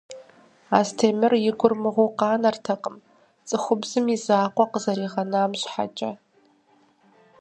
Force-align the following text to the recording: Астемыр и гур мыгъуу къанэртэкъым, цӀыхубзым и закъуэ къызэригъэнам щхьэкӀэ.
Астемыр 0.77 1.33
и 1.49 1.51
гур 1.59 1.73
мыгъуу 1.81 2.09
къанэртэкъым, 2.19 2.95
цӀыхубзым 3.47 4.05
и 4.15 4.17
закъуэ 4.25 4.65
къызэригъэнам 4.71 5.51
щхьэкӀэ. 5.59 6.11